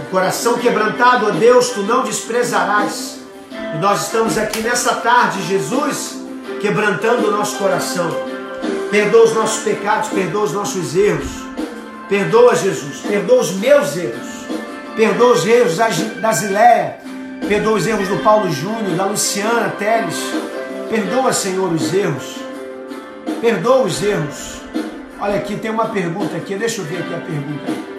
O 0.07 0.11
coração 0.11 0.59
quebrantado 0.59 1.27
a 1.27 1.31
Deus 1.31 1.71
tu 1.71 1.81
não 1.81 2.03
desprezarás. 2.03 3.19
E 3.51 3.77
nós 3.79 4.03
estamos 4.03 4.37
aqui 4.37 4.59
nessa 4.59 4.95
tarde, 4.95 5.41
Jesus, 5.47 6.21
quebrantando 6.61 7.27
o 7.27 7.31
nosso 7.31 7.57
coração. 7.57 8.11
Perdoa 8.91 9.23
os 9.23 9.33
nossos 9.33 9.63
pecados, 9.63 10.09
perdoa 10.09 10.43
os 10.43 10.53
nossos 10.53 10.95
erros. 10.95 11.46
Perdoa, 12.09 12.55
Jesus, 12.55 13.01
perdoa 13.01 13.41
os 13.41 13.51
meus 13.53 13.97
erros. 13.97 14.47
Perdoa 14.95 15.33
os 15.33 15.45
erros 15.45 15.77
da 15.77 16.31
Zileia. 16.31 16.97
Perdoa 17.47 17.73
os 17.77 17.85
erros 17.85 18.07
do 18.07 18.17
Paulo 18.19 18.49
Júnior, 18.51 18.95
da 18.95 19.05
Luciana 19.05 19.69
Teles. 19.71 20.15
Perdoa, 20.89 21.33
Senhor, 21.33 21.71
os 21.71 21.93
erros. 21.93 22.35
Perdoa 23.41 23.83
os 23.83 24.01
erros. 24.01 24.61
Olha 25.19 25.37
aqui, 25.37 25.57
tem 25.57 25.69
uma 25.69 25.89
pergunta 25.89 26.37
aqui. 26.37 26.55
Deixa 26.55 26.81
eu 26.81 26.85
ver 26.85 26.99
aqui 26.99 27.13
a 27.13 27.19
pergunta. 27.19 27.97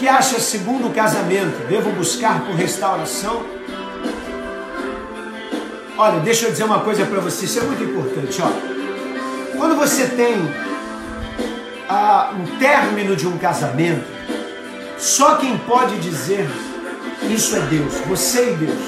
que 0.00 0.08
acha 0.08 0.40
segundo 0.40 0.88
o 0.88 0.94
casamento? 0.94 1.66
Devo 1.68 1.90
buscar 1.92 2.40
por 2.46 2.54
restauração? 2.54 3.59
Olha, 6.02 6.18
deixa 6.20 6.46
eu 6.46 6.50
dizer 6.50 6.64
uma 6.64 6.80
coisa 6.80 7.04
para 7.04 7.20
você, 7.20 7.44
isso 7.44 7.58
é 7.58 7.62
muito 7.62 7.84
importante. 7.84 8.40
Ó. 8.40 8.50
Quando 9.54 9.76
você 9.76 10.06
tem 10.06 10.34
ah, 11.86 12.32
um 12.34 12.56
término 12.56 13.14
de 13.14 13.28
um 13.28 13.36
casamento, 13.36 14.06
só 14.96 15.34
quem 15.34 15.58
pode 15.58 15.98
dizer 15.98 16.48
isso 17.28 17.54
é 17.54 17.60
Deus, 17.60 17.96
você 18.06 18.50
e 18.50 18.54
Deus. 18.54 18.80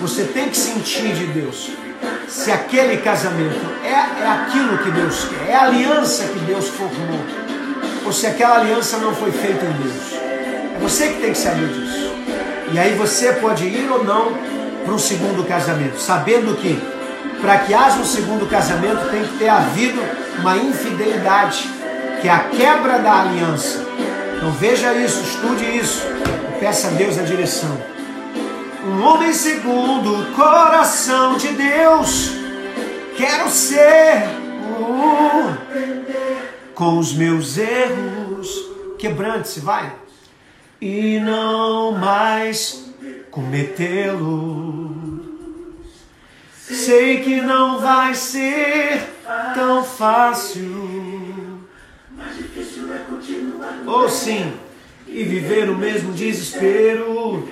Você 0.00 0.24
tem 0.24 0.48
que 0.48 0.56
sentir 0.56 1.14
de 1.14 1.26
Deus 1.26 1.70
se 2.26 2.50
aquele 2.50 2.96
casamento 2.96 3.64
é, 3.84 4.24
é 4.24 4.26
aquilo 4.26 4.78
que 4.78 4.90
Deus 4.90 5.26
quer, 5.26 5.48
é 5.48 5.54
a 5.54 5.66
aliança 5.66 6.24
que 6.24 6.40
Deus 6.40 6.66
formou, 6.70 7.20
ou 8.04 8.12
se 8.12 8.26
aquela 8.26 8.56
aliança 8.56 8.96
não 8.96 9.14
foi 9.14 9.30
feita 9.30 9.64
em 9.64 9.72
Deus. 9.74 10.80
Você 10.80 11.06
que 11.06 11.20
tem 11.20 11.30
que 11.30 11.38
saber 11.38 11.68
disso. 11.68 12.12
E 12.72 12.80
aí 12.80 12.94
você 12.94 13.32
pode 13.34 13.64
ir 13.64 13.88
ou 13.88 14.02
não 14.02 14.61
para 14.84 14.94
um 14.94 14.98
segundo 14.98 15.44
casamento, 15.46 15.98
sabendo 15.98 16.56
que 16.56 16.80
para 17.40 17.58
que 17.58 17.74
haja 17.74 17.98
um 17.98 18.04
segundo 18.04 18.48
casamento 18.48 19.10
tem 19.10 19.24
que 19.24 19.38
ter 19.38 19.48
havido 19.48 20.00
uma 20.38 20.56
infidelidade, 20.56 21.68
que 22.20 22.28
é 22.28 22.30
a 22.30 22.38
quebra 22.40 22.98
da 22.98 23.22
aliança. 23.22 23.84
Então 24.36 24.50
veja 24.52 24.94
isso, 24.94 25.20
estude 25.22 25.64
isso, 25.76 26.02
peça 26.60 26.88
a 26.88 26.90
Deus 26.92 27.18
a 27.18 27.22
direção. 27.22 27.76
Um 28.84 29.02
homem 29.04 29.32
segundo 29.32 30.20
o 30.20 30.32
coração 30.34 31.36
de 31.36 31.48
Deus, 31.48 32.30
quero 33.16 33.48
ser 33.50 34.24
um, 34.78 35.54
com 36.74 36.98
os 36.98 37.12
meus 37.12 37.58
erros. 37.58 38.72
Quebrante-se, 38.98 39.60
vai 39.60 39.92
e 40.82 41.20
não 41.20 41.92
mais 41.92 42.81
cometê-lo. 43.32 44.94
Sei 46.60 47.20
que 47.22 47.40
não 47.40 47.80
vai 47.80 48.14
ser 48.14 49.02
tão 49.54 49.82
fácil, 49.82 51.58
mas 52.16 52.36
difícil 52.36 52.94
é 52.94 52.98
continuar. 52.98 53.82
Ou 53.84 54.08
sim, 54.08 54.52
e 55.08 55.24
viver 55.24 55.68
o 55.68 55.76
mesmo 55.76 56.12
desespero 56.12 57.48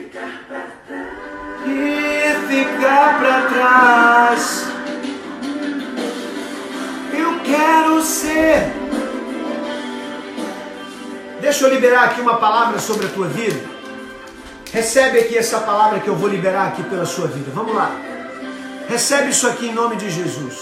e 1.66 2.46
ficar 2.48 3.18
para 3.18 3.42
trás. 3.48 4.66
Eu 7.12 7.40
quero 7.40 8.00
ser 8.02 8.80
Deixa 11.40 11.64
eu 11.64 11.74
liberar 11.74 12.04
aqui 12.04 12.20
uma 12.20 12.36
palavra 12.36 12.78
sobre 12.78 13.06
a 13.06 13.08
tua 13.08 13.26
vida. 13.26 13.79
Recebe 14.72 15.18
aqui 15.18 15.36
essa 15.36 15.60
palavra 15.60 15.98
que 15.98 16.08
eu 16.08 16.14
vou 16.14 16.28
liberar 16.28 16.68
aqui 16.68 16.82
pela 16.84 17.04
sua 17.04 17.26
vida. 17.26 17.50
Vamos 17.52 17.74
lá. 17.74 17.90
Recebe 18.88 19.30
isso 19.30 19.48
aqui 19.48 19.66
em 19.66 19.74
nome 19.74 19.96
de 19.96 20.08
Jesus. 20.10 20.56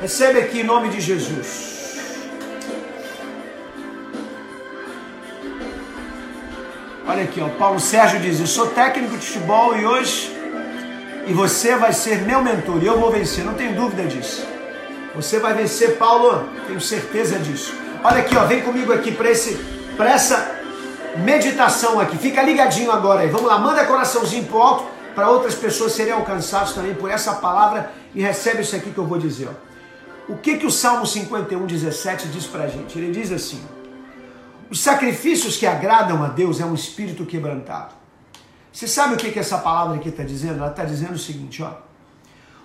Recebe 0.00 0.38
aqui 0.38 0.60
em 0.60 0.64
nome 0.64 0.88
de 0.88 1.00
Jesus. 1.00 1.68
Olha 7.06 7.24
aqui, 7.24 7.40
ó. 7.40 7.48
Paulo 7.48 7.80
Sérgio 7.80 8.20
diz: 8.20 8.38
Eu 8.38 8.46
sou 8.46 8.68
técnico 8.68 9.16
de 9.16 9.26
futebol 9.26 9.76
e 9.76 9.84
hoje 9.84 10.36
e 11.26 11.32
você 11.32 11.74
vai 11.76 11.92
ser 11.92 12.22
meu 12.22 12.40
mentor 12.40 12.82
e 12.82 12.86
eu 12.86 13.00
vou 13.00 13.10
vencer. 13.10 13.44
Não 13.44 13.54
tenho 13.54 13.74
dúvida 13.74 14.04
disso. 14.04 14.46
Você 15.14 15.40
vai 15.40 15.54
vencer, 15.54 15.96
Paulo. 15.96 16.48
Tenho 16.66 16.80
certeza 16.80 17.38
disso. 17.38 17.74
Olha 18.04 18.18
aqui, 18.18 18.36
ó, 18.36 18.46
vem 18.46 18.62
comigo 18.62 18.92
aqui 18.92 19.10
para 19.10 19.30
esse 19.30 19.54
para 19.96 20.10
essa 20.10 20.57
meditação 21.18 22.00
aqui. 22.00 22.16
Fica 22.16 22.42
ligadinho 22.42 22.90
agora 22.90 23.22
aí. 23.22 23.28
Vamos 23.28 23.46
lá, 23.46 23.58
manda 23.58 23.84
coraçãozinho 23.84 24.44
pro 24.44 24.60
alto 24.60 24.86
para 25.14 25.30
outras 25.30 25.54
pessoas 25.54 25.92
serem 25.92 26.12
alcançadas 26.12 26.72
também 26.72 26.94
por 26.94 27.10
essa 27.10 27.34
palavra 27.34 27.92
e 28.14 28.22
recebe 28.22 28.62
isso 28.62 28.76
aqui 28.76 28.90
que 28.90 28.98
eu 28.98 29.06
vou 29.06 29.18
dizer, 29.18 29.48
ó. 29.48 30.32
O 30.32 30.36
que, 30.36 30.58
que 30.58 30.66
o 30.66 30.70
Salmo 30.70 31.06
51, 31.06 31.66
17 31.66 32.28
diz 32.28 32.46
pra 32.46 32.68
gente? 32.68 32.98
Ele 32.98 33.10
diz 33.10 33.32
assim: 33.32 33.60
Os 34.70 34.80
sacrifícios 34.80 35.56
que 35.56 35.66
agradam 35.66 36.22
a 36.22 36.28
Deus 36.28 36.60
é 36.60 36.66
um 36.66 36.74
espírito 36.74 37.24
quebrantado. 37.24 37.94
Você 38.70 38.86
sabe 38.86 39.14
o 39.14 39.16
que, 39.16 39.30
que 39.30 39.38
essa 39.38 39.58
palavra 39.58 39.96
aqui 39.96 40.10
está 40.10 40.22
dizendo? 40.22 40.58
Ela 40.58 40.70
está 40.70 40.84
dizendo 40.84 41.14
o 41.14 41.18
seguinte: 41.18 41.62
ó. 41.62 41.72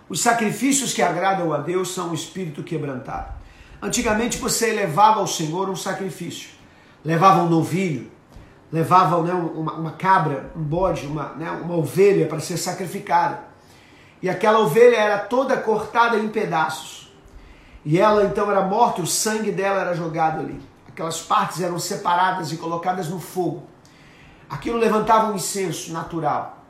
Os 0.10 0.22
sacrifícios 0.22 0.94
que 0.94 1.02
agradam 1.02 1.54
a 1.54 1.58
Deus 1.58 1.94
são 1.94 2.10
um 2.10 2.14
espírito 2.14 2.62
quebrantado. 2.62 3.34
Antigamente 3.82 4.38
você 4.38 4.74
levava 4.74 5.22
ao 5.22 5.28
Senhor 5.28 5.70
um 5.70 5.76
sacrifício. 5.76 6.50
Levava 7.04 7.42
um 7.42 7.50
novilho, 7.50 8.12
levava 8.74 9.22
né, 9.22 9.32
uma, 9.32 9.74
uma 9.74 9.92
cabra, 9.92 10.52
um 10.56 10.64
bode, 10.64 11.06
uma, 11.06 11.36
né, 11.36 11.52
uma 11.52 11.76
ovelha 11.76 12.26
para 12.26 12.40
ser 12.40 12.58
sacrificada. 12.58 13.44
E 14.20 14.28
aquela 14.28 14.58
ovelha 14.58 14.96
era 14.96 15.20
toda 15.20 15.56
cortada 15.56 16.18
em 16.18 16.28
pedaços. 16.28 17.14
E 17.86 18.00
ela 18.00 18.24
então 18.24 18.50
era 18.50 18.62
morta, 18.62 19.00
o 19.00 19.06
sangue 19.06 19.52
dela 19.52 19.82
era 19.82 19.94
jogado 19.94 20.40
ali. 20.40 20.60
Aquelas 20.88 21.22
partes 21.22 21.62
eram 21.62 21.78
separadas 21.78 22.52
e 22.52 22.58
colocadas 22.58 23.10
no 23.10 23.20
fogo. 23.20 23.62
Aquilo 24.50 24.80
levantava 24.80 25.32
um 25.32 25.36
incenso 25.36 25.94
natural. 25.94 26.66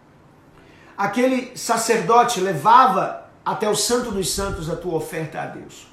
Aquele 0.97 1.55
sacerdote 1.55 2.41
levava 2.41 3.29
até 3.45 3.69
o 3.69 3.75
Santo 3.75 4.11
dos 4.11 4.33
Santos 4.33 4.69
a 4.69 4.75
tua 4.75 4.95
oferta 4.95 5.41
a 5.41 5.45
Deus. 5.45 5.87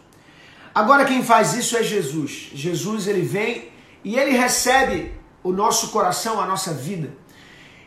Agora 0.75 1.05
quem 1.05 1.23
faz 1.23 1.55
isso 1.55 1.77
é 1.77 1.85
Jesus. 1.85 2.51
Jesus 2.53 3.07
ele 3.07 3.23
vem 3.23 3.71
e 4.03 4.19
ele 4.19 4.37
recebe 4.37 5.20
o 5.43 5.53
nosso 5.53 5.89
coração, 5.89 6.41
a 6.41 6.47
nossa 6.47 6.73
vida. 6.73 7.11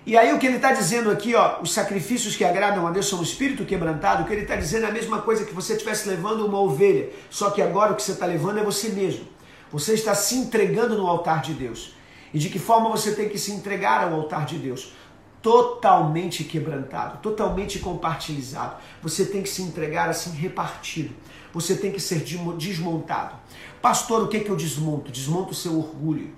E 0.06 0.18
aí 0.18 0.34
o 0.34 0.39
que 0.39 0.46
ele 0.46 0.58
está 0.58 0.74
dizendo 0.74 1.10
aqui, 1.10 1.34
ó, 1.34 1.62
os 1.62 1.74
sacrifícios 1.74 2.36
que 2.36 2.44
agradam 2.44 2.86
a 2.86 2.92
Deus 2.92 3.08
são 3.08 3.20
o 3.20 3.24
espírito 3.24 3.63
quebrantado, 3.63 4.24
o 4.24 4.26
que 4.26 4.34
ele 4.34 4.42
está 4.42 4.58
dizendo 4.58 4.86
é 4.86 4.89
a 4.89 4.92
mesma 4.92 5.22
coisa 5.22 5.46
que 5.46 5.54
você 5.54 5.74
estivesse 5.74 6.10
levando 6.10 6.46
uma 6.46 6.60
ovelha, 6.60 7.10
só 7.30 7.52
que 7.52 7.62
agora 7.62 7.94
o 7.94 7.96
que 7.96 8.04
você 8.04 8.12
está 8.12 8.26
levando 8.26 8.60
é 8.60 8.63
você 8.63 8.89
mesmo. 8.89 9.26
Você 9.72 9.94
está 9.94 10.13
se 10.13 10.36
entregando 10.36 10.98
no 10.98 11.08
altar 11.08 11.42
de 11.42 11.54
Deus. 11.54 11.96
E 12.34 12.39
de 12.39 12.50
que 12.50 12.60
forma 12.60 12.89
você 12.89 13.16
tem 13.16 13.30
que 13.30 13.38
se 13.38 13.52
entregar 13.52 14.04
ao 14.04 14.13
altar 14.13 14.46
de 14.46 14.58
Deus? 14.58 14.94
Totalmente 15.42 16.44
quebrantado, 16.44 17.20
totalmente 17.20 17.80
compartilhado. 17.80 18.76
Você 19.02 19.26
tem 19.26 19.42
que 19.42 19.50
se 19.50 19.62
entregar 19.62 20.10
assim 20.10 20.32
repartido. 20.32 21.16
Você 21.54 21.76
tem 21.76 21.92
que 21.92 22.00
ser 22.00 22.24
desmontado. 22.58 23.36
Pastor, 23.82 24.24
o 24.24 24.28
que, 24.28 24.39
que 24.42 24.50
eu 24.50 24.56
desmonto? 24.56 25.12
Desmonto 25.12 25.52
o 25.52 25.56
seu 25.56 25.78
orgulho, 25.78 26.34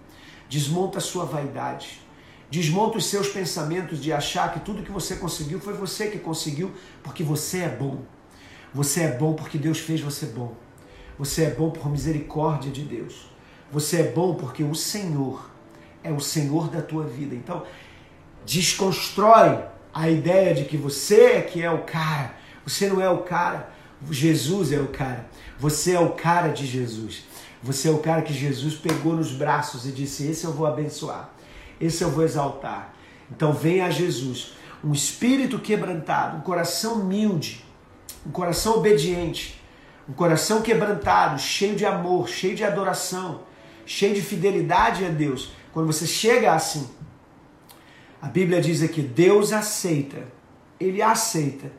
desmonta 0.55 0.99
a 0.99 1.01
sua 1.01 1.25
vaidade, 1.25 1.99
desmonta 2.49 2.97
os 2.97 3.07
seus 3.07 3.27
pensamentos 3.27 4.01
de 4.01 4.13
achar 4.13 4.53
que 4.53 4.61
tudo 4.61 4.83
que 4.83 4.91
você 4.91 5.17
conseguiu 5.17 5.59
foi 5.59 5.73
você 5.73 6.07
que 6.07 6.17
conseguiu 6.17 6.71
porque 7.03 7.23
você 7.23 7.57
é 7.63 7.67
bom. 7.67 8.03
Você 8.73 9.01
é 9.01 9.11
bom 9.11 9.33
porque 9.33 9.57
Deus 9.57 9.79
fez 9.79 9.99
você 9.99 10.27
bom. 10.27 10.55
Você 11.19 11.43
é 11.43 11.49
bom 11.49 11.71
por 11.71 11.89
misericórdia 11.89 12.71
de 12.71 12.83
Deus. 12.83 13.29
Você 13.69 13.97
é 13.97 14.03
bom 14.03 14.35
porque 14.35 14.63
o 14.63 14.73
Senhor 14.73 15.49
é 16.01 16.09
o 16.09 16.21
Senhor 16.21 16.69
da 16.69 16.81
tua 16.81 17.03
vida. 17.03 17.35
Então, 17.35 17.65
desconstrói 18.45 19.59
a 19.93 20.09
ideia 20.09 20.55
de 20.55 20.63
que 20.63 20.77
você 20.77 21.19
é 21.37 21.41
que 21.41 21.61
é 21.61 21.69
o 21.69 21.83
cara. 21.83 22.33
Você 22.65 22.87
não 22.87 23.01
é 23.01 23.09
o 23.09 23.23
cara. 23.23 23.73
Jesus 24.09 24.71
é 24.71 24.79
o 24.79 24.87
cara. 24.87 25.27
Você 25.59 25.91
é 25.91 25.99
o 25.99 26.13
cara 26.13 26.47
de 26.47 26.65
Jesus. 26.65 27.25
Você 27.65 27.89
é 27.89 27.91
o 27.91 27.97
cara 27.97 28.21
que 28.21 28.33
Jesus 28.33 28.75
pegou 28.75 29.13
nos 29.13 29.31
braços 29.31 29.85
e 29.85 29.91
disse: 29.91 30.27
Esse 30.27 30.45
eu 30.45 30.53
vou 30.53 30.65
abençoar. 30.65 31.29
Esse 31.81 32.03
eu 32.03 32.09
vou 32.09 32.23
exaltar. 32.23 32.93
Então, 33.29 33.51
venha 33.51 33.85
a 33.85 33.89
Jesus. 33.89 34.53
Um 34.83 34.93
espírito 34.93 35.59
quebrantado, 35.59 36.37
um 36.37 36.41
coração 36.41 37.01
humilde, 37.01 37.65
um 38.25 38.31
coração 38.31 38.77
obediente, 38.77 39.59
um 40.07 40.13
coração 40.13 40.61
quebrantado, 40.61 41.39
cheio 41.39 41.75
de 41.75 41.85
amor, 41.85 42.29
cheio 42.29 42.55
de 42.55 42.63
adoração, 42.63 43.41
cheio 43.85 44.13
de 44.13 44.21
fidelidade 44.21 45.03
a 45.03 45.09
Deus 45.09 45.51
quando 45.75 45.87
você 45.87 46.07
chega 46.07 46.53
assim, 46.53 46.89
a 48.21 48.29
Bíblia 48.29 48.61
diz 48.61 48.81
aqui: 48.81 49.01
Deus 49.01 49.51
aceita, 49.51 50.23
Ele 50.79 51.01
aceita 51.01 51.69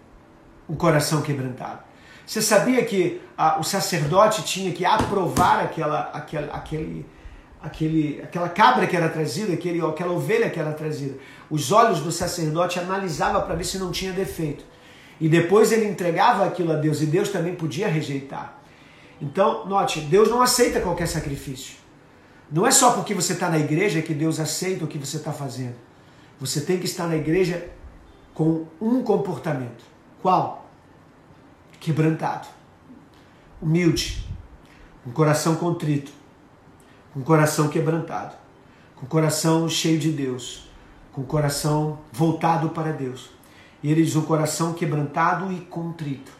o 0.68 0.76
coração 0.76 1.22
quebrantado. 1.22 1.82
Você 2.26 2.42
sabia 2.42 2.84
que 2.84 3.20
o 3.60 3.62
sacerdote 3.62 4.42
tinha 4.42 4.72
que 4.72 4.84
aprovar 4.84 5.60
aquela, 5.60 6.10
aquela, 6.12 6.52
aquele, 6.52 7.06
aquele, 7.62 8.20
aquela 8.20 8.48
cabra 8.48 8.86
que 8.88 8.96
era 8.96 9.08
trazida, 9.08 9.52
aquele, 9.52 9.80
aquela 9.80 10.12
ovelha 10.12 10.50
que 10.50 10.58
era 10.58 10.72
trazida? 10.72 11.16
Os 11.48 11.70
olhos 11.70 12.00
do 12.00 12.10
sacerdote 12.10 12.80
analisavam 12.80 13.42
para 13.42 13.54
ver 13.54 13.62
se 13.64 13.78
não 13.78 13.92
tinha 13.92 14.12
defeito. 14.12 14.64
E 15.20 15.28
depois 15.28 15.70
ele 15.70 15.86
entregava 15.86 16.44
aquilo 16.44 16.72
a 16.72 16.76
Deus 16.76 17.00
e 17.00 17.06
Deus 17.06 17.28
também 17.28 17.54
podia 17.54 17.86
rejeitar. 17.86 18.58
Então, 19.22 19.64
note, 19.66 20.00
Deus 20.00 20.28
não 20.28 20.42
aceita 20.42 20.80
qualquer 20.80 21.06
sacrifício. 21.06 21.76
Não 22.50 22.66
é 22.66 22.72
só 22.72 22.92
porque 22.92 23.14
você 23.14 23.34
está 23.34 23.48
na 23.48 23.58
igreja 23.58 24.02
que 24.02 24.12
Deus 24.12 24.40
aceita 24.40 24.84
o 24.84 24.88
que 24.88 24.98
você 24.98 25.16
está 25.16 25.32
fazendo. 25.32 25.74
Você 26.40 26.60
tem 26.60 26.78
que 26.78 26.84
estar 26.84 27.06
na 27.06 27.16
igreja 27.16 27.68
com 28.34 28.66
um 28.80 29.02
comportamento. 29.02 29.84
Qual? 30.20 30.65
Quebrantado, 31.86 32.48
humilde, 33.62 34.26
com 35.04 35.12
coração 35.12 35.54
contrito, 35.54 36.10
com 37.14 37.22
coração 37.22 37.68
quebrantado, 37.68 38.34
com 38.96 39.06
coração 39.06 39.68
cheio 39.68 39.96
de 39.96 40.10
Deus, 40.10 40.68
com 41.12 41.22
coração 41.22 42.00
voltado 42.12 42.70
para 42.70 42.90
Deus. 42.90 43.30
E 43.84 43.92
ele 43.92 44.02
diz 44.02 44.16
um 44.16 44.22
coração 44.22 44.72
quebrantado 44.72 45.52
e 45.52 45.60
contrito. 45.60 46.32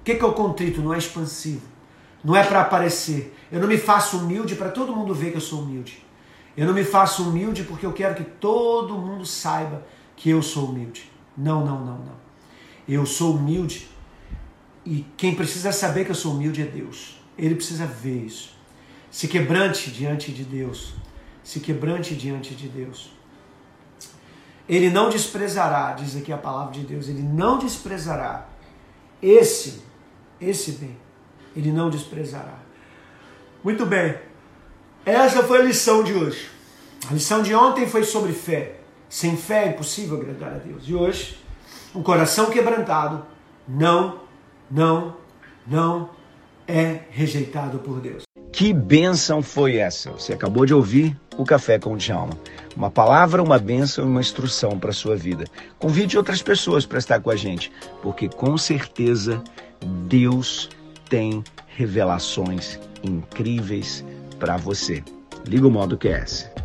O 0.00 0.02
que 0.02 0.10
é 0.10 0.24
o 0.24 0.32
contrito? 0.32 0.82
Não 0.82 0.92
é 0.92 0.98
expansivo 0.98 1.78
não 2.22 2.34
é 2.34 2.42
para 2.42 2.62
aparecer. 2.62 3.32
Eu 3.50 3.60
não 3.60 3.68
me 3.68 3.78
faço 3.78 4.18
humilde 4.18 4.56
para 4.56 4.70
todo 4.70 4.94
mundo 4.94 5.14
ver 5.14 5.30
que 5.30 5.36
eu 5.36 5.40
sou 5.40 5.60
humilde. 5.60 6.04
Eu 6.56 6.66
não 6.66 6.74
me 6.74 6.84
faço 6.84 7.22
humilde 7.22 7.62
porque 7.62 7.86
eu 7.86 7.92
quero 7.92 8.16
que 8.16 8.24
todo 8.24 8.98
mundo 8.98 9.24
saiba 9.24 9.86
que 10.16 10.28
eu 10.28 10.42
sou 10.42 10.66
humilde. 10.66 11.10
Não, 11.36 11.64
não, 11.64 11.78
não, 11.78 11.98
não. 11.98 12.18
Eu 12.88 13.06
sou 13.06 13.36
humilde 13.36 13.88
e 14.88 15.06
quem 15.16 15.34
precisa 15.34 15.70
saber 15.70 16.04
que 16.04 16.10
eu 16.10 16.14
sou 16.14 16.32
humilde 16.32 16.62
é 16.62 16.64
Deus. 16.64 17.20
Ele 17.36 17.54
precisa 17.54 17.84
ver 17.86 18.24
isso. 18.24 18.56
Se 19.10 19.28
quebrante 19.28 19.90
diante 19.90 20.32
de 20.32 20.44
Deus. 20.44 20.94
Se 21.44 21.60
quebrante 21.60 22.14
diante 22.14 22.54
de 22.54 22.68
Deus. 22.68 23.12
Ele 24.68 24.90
não 24.90 25.10
desprezará, 25.10 25.92
diz 25.92 26.16
aqui 26.16 26.32
a 26.32 26.38
palavra 26.38 26.72
de 26.72 26.82
Deus, 26.82 27.08
ele 27.08 27.22
não 27.22 27.58
desprezará 27.58 28.48
esse, 29.22 29.82
esse 30.40 30.72
bem 30.72 30.96
ele 31.58 31.72
não 31.72 31.90
desprezará. 31.90 32.58
Muito 33.64 33.84
bem, 33.84 34.16
essa 35.04 35.42
foi 35.42 35.58
a 35.58 35.62
lição 35.62 36.04
de 36.04 36.14
hoje. 36.14 36.48
A 37.10 37.12
lição 37.12 37.42
de 37.42 37.54
ontem 37.54 37.86
foi 37.86 38.04
sobre 38.04 38.32
fé. 38.32 38.76
Sem 39.08 39.36
fé 39.36 39.64
é 39.64 39.68
impossível 39.70 40.18
agradar 40.18 40.54
a 40.54 40.58
Deus. 40.58 40.84
E 40.86 40.94
hoje, 40.94 41.38
um 41.94 42.02
coração 42.02 42.50
quebrantado 42.50 43.26
não, 43.66 44.20
não, 44.70 45.16
não 45.66 46.10
é 46.66 47.00
rejeitado 47.10 47.78
por 47.78 48.00
Deus. 48.00 48.22
Que 48.52 48.72
bênção 48.72 49.42
foi 49.42 49.76
essa? 49.76 50.10
Você 50.10 50.32
acabou 50.32 50.66
de 50.66 50.74
ouvir 50.74 51.16
o 51.36 51.44
Café 51.44 51.78
com 51.78 51.96
Djalma. 51.96 52.36
Uma 52.76 52.90
palavra, 52.90 53.42
uma 53.42 53.58
bênção 53.58 54.04
e 54.04 54.08
uma 54.08 54.20
instrução 54.20 54.78
para 54.78 54.90
a 54.90 54.94
sua 54.94 55.16
vida. 55.16 55.44
Convide 55.78 56.16
outras 56.16 56.42
pessoas 56.42 56.84
para 56.84 56.98
estar 56.98 57.20
com 57.20 57.30
a 57.30 57.36
gente, 57.36 57.70
porque 58.02 58.28
com 58.28 58.58
certeza 58.58 59.42
Deus 60.06 60.68
tem 61.08 61.42
revelações 61.68 62.78
incríveis 63.02 64.04
para 64.38 64.56
você. 64.56 65.02
Liga 65.46 65.66
o 65.66 65.70
modo 65.70 65.96
QS. 65.96 66.57